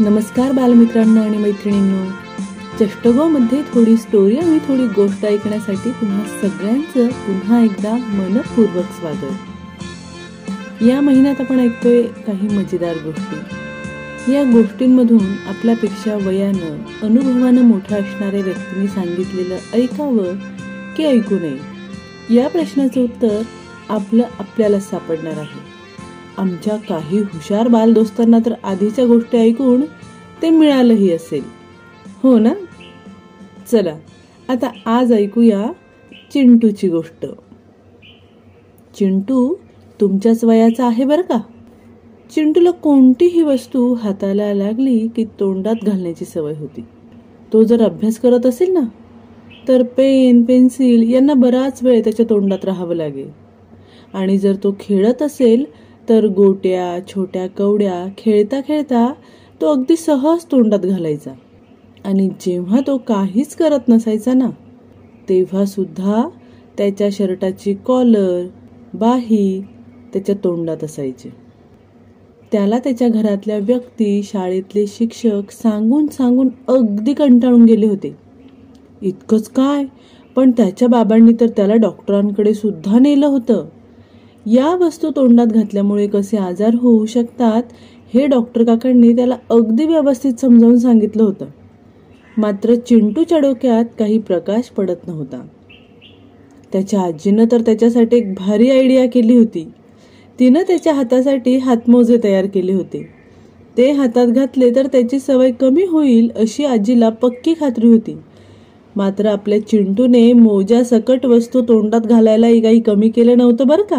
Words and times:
नमस्कार 0.00 0.52
बालमित्रांनो 0.52 1.22
आणि 1.22 1.36
मैत्रिणींनो. 1.36 2.04
चष्टगोमध्ये 2.80 3.62
थोडी 3.62 3.96
स्टोरी 3.96 4.36
आणि 4.36 4.58
थोडी 4.58 4.86
गोष्ट 4.86 5.24
ऐकण्यासाठी 5.24 5.90
तुम्हा 5.90 6.24
सगळ्यांचं 6.40 7.08
पुन्हा 7.08 7.60
एकदा 7.60 7.96
मनपूर्वक 7.96 8.84
स्वागत. 8.84 10.82
या 10.82 11.00
महिन्यात 11.00 11.40
आपण 11.40 11.60
ऐकतोय 11.60 12.02
काही 12.02 12.48
मजेदार 12.48 12.94
गोष्टी. 13.04 13.54
या 14.34 14.42
गोष्टींमधून 14.42 15.26
आपल्यापेक्षा 15.48 16.14
वयानं 16.14 16.78
अनुभवानं 17.02 17.62
मोठं 17.62 17.96
असणाऱ्या 17.96 18.40
व्यक्तींनी 18.40 18.88
सांगितलेलं 18.88 19.56
ऐकावं 19.74 20.34
की 20.96 21.04
ऐकू 21.04 21.38
नये? 21.38 21.58
या 22.34 22.48
प्रश्नाचं 22.48 23.00
उत्तर 23.00 23.42
आपलं 23.88 24.22
आपल्याला 24.38 24.80
सापडणार 24.80 25.38
आहे. 25.38 25.70
आमच्या 26.38 26.76
काही 26.76 27.18
हुशार 27.18 27.68
बालदोस्तांना 27.68 28.38
तर 28.46 28.52
आधीच्या 28.64 29.06
गोष्टी 29.06 29.38
ऐकून 29.38 29.80
ते 30.42 30.50
मिळालंही 30.50 31.12
असेल. 31.12 31.42
हो 32.22 32.38
ना? 32.38 32.52
चला 33.72 33.96
आता 34.48 34.70
आज 34.86 35.12
ऐकूया 35.12 35.72
चिंटूची 36.32 36.88
गोष्ट. 36.88 37.26
चिंटू 38.98 39.54
तुमच्याच 40.00 40.44
वयाचा 40.44 40.86
आहे 40.86 41.04
बरं 41.04 41.22
का? 41.22 41.38
चिंटूला 42.34 42.70
कोणतीही 42.70 43.42
वस्तू 43.42 43.94
हाताला 43.94 44.54
लागली 44.54 45.08
की 45.16 45.24
तोंडात 45.40 45.84
घालण्याची 45.84 46.24
सवय 46.24 46.54
होती. 46.54 46.84
तो 47.52 47.62
जर 47.62 47.82
अभ्यास 47.82 48.18
करत 48.18 48.46
असेल 48.46 48.72
ना 48.72 48.80
तर 49.68 49.82
पेन 49.82 50.42
पेन्सिल 50.42 51.14
यांना 51.14 51.34
बराच 51.34 51.82
वेळ 51.82 52.00
त्याच्या 52.04 52.26
तोंडात 52.30 52.64
राहावं 52.64 52.94
लागेल. 52.94 53.30
आणि 54.14 54.38
जर 54.38 54.54
तो 54.54 54.74
खेळत 54.80 55.22
असेल 55.22 55.64
तर 56.08 56.26
गोट्या 56.26 57.06
छोट्या 57.06 57.46
कवड्या 57.46 58.04
खेळता 58.18 58.60
खेळता 58.60 59.12
तो 59.60 59.72
अगदी 59.72 59.96
सहज 59.96 60.44
तोंडात 60.44 60.78
घालायचा. 60.78 61.30
आणि 62.04 62.28
जेव्हा 62.40 62.80
तो 62.86 62.96
काहीच 62.98 63.54
करत 63.54 63.88
नसायचा 63.88 64.32
ना 64.32 64.50
तेव्हा 65.28 65.64
सुद्धा 65.64 66.28
त्याच्या 66.78 67.08
शर्टाची 67.12 67.74
कॉलर 67.74 68.46
बाही 68.94 69.62
त्याच्या 70.12 70.34
तोंडात 70.44 70.84
असायचे. 70.84 71.32
त्याला 72.52 72.78
त्याच्या 72.78 73.08
घरातल्या 73.08 73.58
व्यक्ती 73.58 74.22
शाळेतले 74.22 74.86
शिक्षक 74.86 75.50
सांगून 75.50 76.06
सांगून 76.06 76.48
अगदी 76.68 77.14
कंटाळून 77.14 77.64
गेले 77.64 77.86
होते. 77.86 78.16
इतकंच 79.02 79.48
काय? 79.48 79.84
पण 80.36 80.50
त्याच्या 80.50 80.88
बाबांनी 80.88 81.32
तर 81.40 81.46
त्याला 81.46 81.74
डॉक्टरांकडे 81.74 82.54
सुद्धा 82.54 82.98
नेलं 82.98 83.26
होतं. 83.26 83.64
या 84.46 84.74
वस्तू 84.74 85.10
तोंडात 85.16 85.46
घातल्यामुळे 85.46 86.06
कसे 86.06 86.36
आजार 86.36 86.74
होऊ 86.74 87.06
शकतात 87.06 87.62
हे 88.14 88.26
डॉक्टर 88.26 88.64
काकांनी 88.64 89.12
त्याला 89.12 89.36
अगदी 89.50 89.84
व्यवस्थित 89.84 90.32
समजावून 90.40 90.78
सांगितलं 90.78 91.22
होतं. 91.22 91.44
मात्र 92.38 92.74
चिंटूच्या 92.74 93.38
डोक्यात 93.38 93.84
काही 93.98 94.18
प्रकाश 94.18 94.64
पडत 94.64 95.08
नव्हता. 95.08 95.46
त्याच्या 96.72 97.00
आजीनं 97.00 97.44
तर 97.52 97.60
त्याच्यासाठी 97.60 98.16
एक 98.16 98.34
भारी 98.34 98.70
आयडिया 98.70 99.06
केली 99.08 99.36
होती. 99.36 99.68
तिनं 100.40 100.62
त्याच्या 100.62 100.94
हातासाठी 100.94 101.56
हातमोजे 101.56 102.18
तयार 102.24 102.46
केले 102.46 102.72
होते. 102.72 103.08
ते 103.76 103.90
हातात 103.90 104.26
घातले 104.26 104.74
तर 104.74 104.86
त्याची 104.86 105.18
सवय 105.18 105.50
कमी 105.50 105.84
होईल 105.84 106.30
अशी 106.36 106.64
आजीला 106.64 107.08
पक्की 107.08 107.54
खात्री 107.60 107.88
होती. 107.88 108.16
मात्र 108.96 109.26
आपल्या 109.26 109.66
चिंटूने 109.66 110.32
मोजा 110.32 110.82
सकट 110.82 111.26
वस्तू 111.26 111.60
तोंडात 111.60 112.00
घालायलाही 112.00 112.60
काही 112.60 112.80
कमी 112.80 113.08
केलं 113.08 113.38
नव्हतं 113.38 113.66
बरं 113.66 113.82
का? 113.82 113.96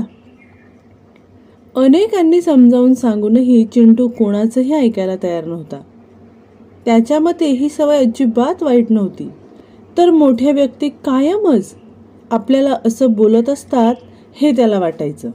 अनेकांनी 1.75 2.41
समजावून 2.41 2.93
सांगूनही 2.93 3.65
चिंटू 3.65 4.07
कोणाचंही 4.07 4.73
ऐकायला 4.73 5.15
तयार 5.23 5.45
नव्हता. 5.45 5.81
त्याच्या 6.85 7.19
मते 7.19 7.45
ही 7.45 7.69
सवय 7.69 7.97
अजिबात 7.97 8.63
वाईट 8.63 8.91
नव्हती. 8.91 9.29
तर 9.97 10.09
मोठ्या 10.09 10.51
व्यक्ती 10.51 10.89
कायमच 10.89 11.75
आपल्याला 12.31 12.77
असं 12.85 13.11
बोलत 13.11 13.49
असतात 13.49 13.95
हे 14.41 14.51
त्याला 14.51 14.79
वाटायचं. 14.79 15.29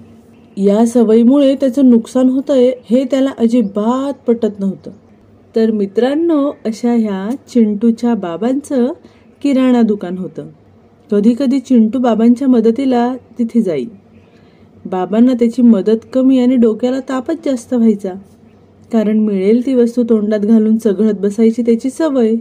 या 0.57 0.87
सवयीमुळे 0.87 1.55
त्याचं 1.55 1.89
नुकसान 1.89 2.29
होतंय 2.29 2.73
हे 2.91 3.05
त्याला 3.05 3.31
अजिबात 3.39 4.13
पटत 4.27 4.61
नव्हतं. 4.61 4.91
तर 5.57 5.71
मित्रांनो 5.71 6.53
अशा 6.65 6.93
ह्या 6.93 7.37
चिंटूच्या 7.49 8.15
बाबांचं 8.15 8.93
किराणा 9.43 9.83
दुकान 9.83 10.19
होतं. 10.19 10.47
कधी 11.11 11.35
कधी 11.39 11.59
चिंटू 11.59 11.99
बाबांच्या 11.99 12.49
मदतीला 12.49 13.17
तिथे 13.39 13.63
जाई. 13.63 13.85
बाबांना 14.87 15.33
त्याची 15.33 15.63
मदत 15.63 16.07
कमी 16.13 16.39
आणि 16.39 16.57
डोक्याला 16.57 17.01
तापच 17.01 17.37
जास्त 17.45 17.75
व्हायचा. 17.75 18.13
कारण 18.93 19.19
मिळेल 19.19 19.67
ती 19.67 19.75
वस्तू 19.75 20.03
तोंडात 20.03 20.41
घालून 20.41 20.77
चघळत 20.77 21.15
बसायची 21.15 21.63
त्याची 21.63 21.91
सवय. 21.91 22.35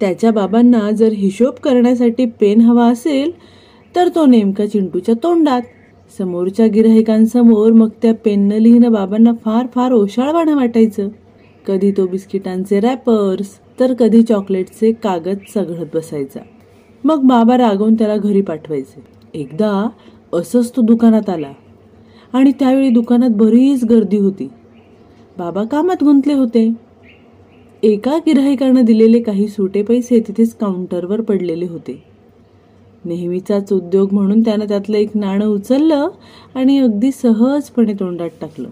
त्याच्या 0.00 0.30
बाबांना 0.30 0.90
जर 0.90 1.12
हिशोब 1.12 1.54
करण्यासाठी 1.54 2.24
पेन 2.24 2.60
हवा 2.60 2.86
असेल 2.86 3.30
तर 3.96 4.08
तो 4.08 4.26
नेमका 4.26 4.66
चिंटूच्या 4.66 5.14
तोंडात 5.22 5.62
समोरच्या 6.18 6.66
गिराहिकांसमोर 6.66 7.72
मग 7.72 7.88
त्या 8.02 8.14
पेननं 8.14 8.56
लिहिणं 8.56 8.92
बाबांना 8.92 9.32
फार 9.44 9.66
फार 9.74 9.92
ओशाळवाणं 9.92 10.56
वाटायचं. 10.56 11.08
कधी 11.66 11.90
तो 11.90 12.06
बिस्किटांचे 12.06 12.80
रॅपर्स 12.80 13.48
तर 13.80 13.94
कधी 13.94 14.22
चॉकलेटचे 14.22 14.92
कागद 14.92 15.38
चघळत 15.54 15.86
बसायचा. 15.94 16.40
मग 17.04 17.20
बाबा 17.22 17.56
रागवून 17.58 17.94
त्याला 17.94 18.16
घरी 18.16 18.40
पाठवायचे. 18.40 19.02
एकदा 19.34 19.88
असंच 20.32 20.72
तो 20.76 20.82
दुकानात 20.82 21.30
आला. 21.30 21.52
आणि 22.32 22.52
त्यावेळी 22.52 22.88
दुकानात 22.88 23.30
बरीच 23.30 23.84
गर्दी 23.84 24.16
होती. 24.16 24.48
बाबा 25.38 25.64
कामात 25.64 26.04
गुंतले 26.04 26.32
होते. 26.32 26.72
एका 27.82 28.16
गिराहिकानं 28.16 28.84
दिलेले 28.84 29.20
काही 29.20 29.48
सुटे 29.48 29.82
पैसे 29.82 30.20
तिथेच 30.20 30.54
काउंटरवर 30.54 31.20
पडलेले 31.20 31.66
होते. 31.66 32.02
नेहमीचाच 33.04 33.72
उद्योग 33.72 34.14
म्हणून 34.14 34.40
त्यानं 34.40 34.64
त्यातलं 34.64 34.96
एक 34.96 35.10
नाणं 35.14 35.46
उचललं 35.46 36.08
आणि 36.54 36.78
अगदी 36.78 37.10
सहजपणे 37.12 37.92
तोंडात 37.92 38.30
टाकलं. 38.40 38.68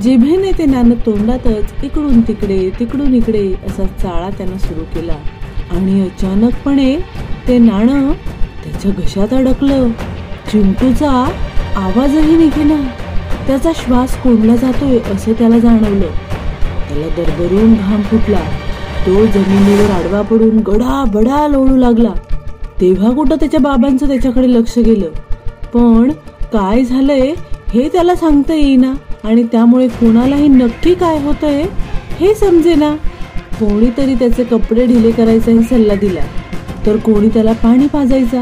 जिभेने 0.00 0.50
ते 0.58 0.66
नाणं 0.66 0.94
तोंडातच 1.06 1.84
इकडून 1.84 2.20
तिकडे 2.20 2.70
तिकडून 2.78 3.14
इकडे 3.14 3.54
असा 3.66 3.86
चाळा 3.86 4.30
त्यानं 4.30 4.56
सुरू 4.56 4.84
केला. 4.84 5.16
आणि 5.70 6.00
अचानकपणे 6.00 6.96
ते 7.48 7.58
नाणं 7.58 8.12
त्याच्या 8.64 8.90
घशात 8.90 9.34
अडकलं. 9.34 9.88
चिंटूचा 10.52 11.10
आवाजही 11.76 12.36
निघेना. 12.36 12.88
त्याचा 13.46 13.70
श्वास 13.74 14.22
कोंडला 14.22 14.56
जातोय 14.56 14.98
असं 14.98 15.32
त्याला 15.32 15.58
जाणवलं. 15.58 16.06
त्याला 16.88 17.06
दरदरून 17.16 17.74
घाम 17.74 18.02
फुटला. 18.02 18.40
तो 19.06 19.26
जमिनीवर 19.26 19.90
आडवा 19.90 20.22
पडून 20.22 20.56
गडा 20.56 21.04
बडा 21.14 21.48
लोळू 21.48 21.76
लागला. 21.76 22.12
तेव्हा 22.80 23.10
कुठं 23.10 23.36
त्याच्या 23.36 23.60
बाबांचं 23.60 24.08
त्याच्याकडे 24.08 24.52
लक्ष 24.52 24.78
गेलं? 24.78 25.06
पण 25.74 26.10
काय 26.52 26.84
झालंय 26.84 27.34
हे 27.74 27.88
त्याला 27.88 28.14
सांगता 28.14 28.54
येईना 28.54 28.92
आणि 29.24 29.42
त्यामुळे 29.42 29.88
कोणालाही 29.88 30.48
नक्की 30.48 30.94
काय 30.94 31.22
होतंय 31.22 31.66
हे 32.20 32.34
समजेना. 32.34 32.94
कोणीतरी 33.60 34.14
त्याचे 34.14 34.44
कपडे 34.44 34.86
ढिले 34.86 35.10
करायचाही 35.10 35.62
सल्ला 35.62 35.94
दिला. 35.94 36.20
तर 36.86 36.96
कोणी 36.96 37.28
त्याला 37.28 37.52
पाणी 37.52 37.86
पाजायचा? 37.86 38.40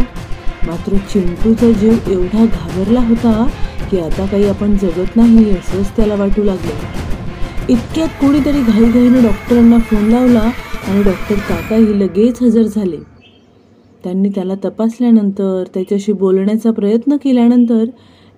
मात्र 0.66 0.96
चिंटूचा 0.96 1.70
जीव 1.72 1.92
एवढा 2.10 2.44
घाबरला 2.44 3.00
होता 3.00 3.48
की 3.90 3.98
आता 3.98 4.26
काही 4.26 4.48
आपण 4.48 4.76
जगत 4.76 5.16
नाही 5.16 5.50
असंच 5.50 5.96
त्याला 5.96 6.14
वाटू 6.14 6.44
लागलं. 6.44 6.72
इतक्यात 7.68 8.08
कोणीतरी 8.08 8.60
घाईघाईनं 8.62 9.22
डॉक्टरांना 9.22 9.78
फोन 9.78 10.04
लावला 10.04 10.40
आणि 10.88 11.02
डॉक्टर 11.02 11.34
काकाही 11.34 12.00
लगेच 12.00 12.42
हजर 12.42 12.62
झाले. 12.62 12.96
त्यांनी 14.04 14.28
त्याला 14.28 14.54
तपासल्यानंतर 14.54 15.64
त्याच्याशी 15.74 16.12
बोलण्याचा 16.12 16.70
प्रयत्न 16.70 17.16
केल्यानंतर 17.16 17.84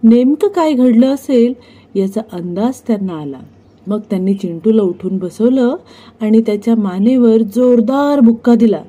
नेमकं 0.02 0.48
काय 0.48 0.72
घडलं 0.72 1.14
असेल 1.14 1.54
याचा 1.94 2.20
अंदाज 2.32 2.80
त्यांना 2.86 3.12
आला. 3.12 3.40
मग 3.86 4.00
त्यांनी 4.10 4.34
चिंटूला 4.34 4.82
उठून 4.82 5.18
बसवलं 5.18 5.76
आणि 6.20 6.40
त्याच्या 6.40 6.75
मानेवर 6.76 7.36
जोरदार 7.36 8.20
बुक्का 8.20 8.54
दिला. 8.54 8.82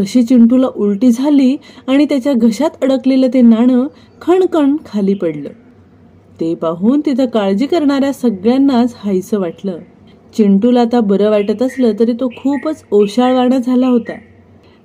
तशी 0.00 0.22
चिंटूला 0.22 0.66
उलटी 0.66 1.10
झाली 1.10 1.56
आणि 1.86 2.04
त्याच्या 2.04 2.32
घशात 2.32 2.70
अडकलेलं 2.82 3.28
ते 3.34 3.40
नाणं 3.40 3.86
खणखण 4.22 4.76
खाली 4.86 5.14
पडलं. 5.14 5.48
ते 6.40 6.54
पाहून 6.54 7.00
तिथं 7.06 7.26
काळजी 7.26 7.66
करणाऱ्या 7.66 8.12
सगळ्यांनाच 8.12 8.94
हायसं 8.96 9.38
वाटलं. 9.38 9.78
चिंटूला 10.36 10.80
आता 10.80 11.00
बरं 11.00 11.30
वाटत 11.30 11.62
असलं 11.62 11.92
तरी 11.98 12.12
तो 12.12 12.28
खूपच 12.28 12.84
ओशाळवाणा 12.90 13.58
झाला 13.58 13.86
होता. 13.86 14.12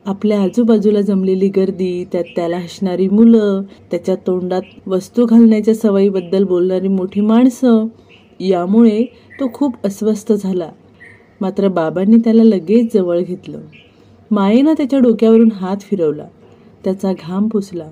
आपल्या 0.05 0.41
आजूबाजूला 0.41 1.01
जमलेली 1.01 1.49
गर्दी 1.49 2.05
त्यात 2.11 2.23
त्याला 2.35 2.57
हसणारी 2.57 3.07
मुलं 3.07 3.61
त्याच्या 3.91 4.15
तोंडात 4.15 4.61
वस्तू 4.87 5.25
घालण्याच्या 5.25 5.75
सवयीबद्दल 5.75 6.43
बोलणारी 6.43 6.87
मोठी 6.87 7.21
माणसं 7.21 7.85
यामुळे 8.39 9.03
तो 9.39 9.51
खूप 9.53 9.73
अस्वस्थ 9.85 10.33
झाला. 10.33 10.69
मात्र 11.41 11.67
बाबांनी 11.67 12.17
त्याला 12.17 12.43
लगेच 12.43 12.93
जवळ 12.93 13.19
घेतलं. 13.19 13.59
मायेनं 14.31 14.73
त्याच्या 14.73 14.99
डोक्यावरून 14.99 15.51
हात 15.51 15.77
फिरवला. 15.81 16.25
त्याचा 16.83 17.13
घाम 17.13 17.47
पुसला. 17.47 17.89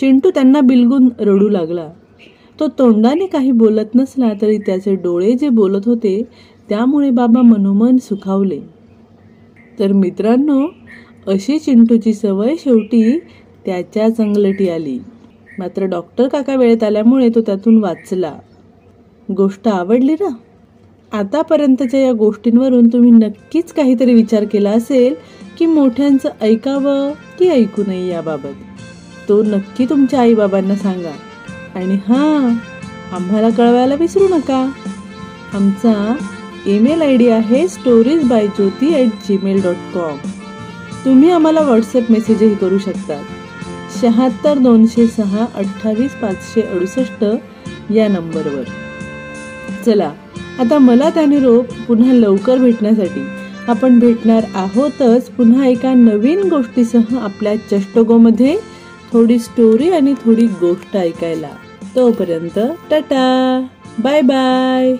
चिंटू 0.00 0.30
त्यांना 0.30 0.60
बिलगून 0.60 1.08
रडू 1.20 1.48
लागला. 1.48 1.88
तो 2.60 2.68
तोंडाने 2.68 3.26
काही 3.26 3.52
बोलत 3.52 3.94
नसला 3.94 4.32
तरी 4.42 4.58
त्याचे 4.58 4.94
डोळे 4.94 5.32
जे 5.32 5.48
बोलत 5.48 5.80
होते 5.86 6.22
त्यामुळे 6.68 7.10
बाबा 7.10 7.42
मनोमन 7.42 7.96
सुखावले. 7.96 8.60
तर 9.78 9.92
मित्रांनो 9.92 10.66
अशी 11.26 11.58
चिंटूची 11.58 12.12
सवय 12.14 12.54
शेवटी 12.58 13.18
त्याच्या 13.66 14.14
चंगलटी 14.14 14.68
आली. 14.68 14.98
मात्र 15.58 15.84
डॉक्टर 15.84 16.28
काका 16.28 16.54
वेळेत 16.54 16.82
आल्यामुळे 16.82 17.28
तो 17.28 17.40
त्यातून 17.40 17.78
वाचला. 17.78 18.38
गोष्ट 19.36 19.68
आवडली 19.68 20.12
ना? 20.12 20.28
आतापर्यंतच्या 21.12 22.00
या 22.00 22.12
गोष्टींवरून 22.12 22.88
तुम्ही 22.88 23.10
नक्कीच 23.10 23.72
काहीतरी 23.72 24.14
विचार 24.14 24.44
केला 24.44 24.70
असेल 24.70 25.14
की 25.58 25.66
मोठ्यांचं 25.66 26.28
ऐकावं 26.40 27.12
की 27.38 27.48
ऐकू 27.48 27.82
नये 27.86 28.06
याबाबत 28.08 29.28
तो 29.28 29.42
नक्की 29.42 29.84
तुमच्या 29.84 30.20
आईबाबांना 30.20 30.74
सांगा. 30.74 31.10
आणि 31.74 31.94
हां 32.08 32.54
आम्हाला 33.16 33.48
कळवायला 33.48 33.94
विसरू 33.94 34.28
नका. 34.28 34.64
आमचा 35.54 36.14
ईमेल 36.66 37.02
आय 37.02 37.16
डी 37.16 37.28
आहे 37.28 37.66
stories 37.68 38.28
by 38.28 38.46
Jyoti 38.46 38.94
at 38.94 39.26
Gmail 39.28 39.62
dot 39.62 39.92
com 39.94 40.16
तुम्ही 41.04 41.30
आम्हाला 41.30 41.60
व्हॉट्सअप 41.60 42.10
मेसेजही 42.10 42.54
करू 42.54 42.78
शकता. 42.78 43.20
शहात्तर 44.00 44.58
दोनशे 44.58 45.06
सहा 45.06 45.46
अठ्ठावीस 45.54 46.14
पाचशे 46.14 46.62
अडुसष्ट 46.62 47.24
या 47.94 48.08
नंबरवर. 48.08 48.64
चला 49.86 50.12
आता 50.58 50.78
मला 50.78 51.10
त्याने 51.10 51.38
रोप 51.38 51.66
पुन्हा 51.88 52.12
लवकर 52.12 52.58
भेटण्यासाठी. 52.58 53.20
आपण 53.68 53.98
भेटणार 53.98 54.44
आहोतच 54.54 55.24
पुन्हा 55.24 55.66
एका 55.66 55.94
नवीन 55.94 56.48
गोष्टीसह 56.48 57.18
आपल्या 57.18 57.56
चष्टगोमध्ये. 57.56 58.56
थोडी 59.12 59.38
स्टोरी 59.38 59.90
आणि 59.90 60.14
थोडी 60.24 60.46
गोष्ट 60.46 60.96
ऐकायला. 60.96 61.48
तोपर्यंत 61.96 62.58
टाटा. 62.90 63.66
Bye 63.98 64.20
bye 64.20 64.96